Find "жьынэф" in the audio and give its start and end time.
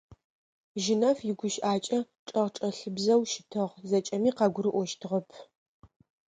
0.81-1.19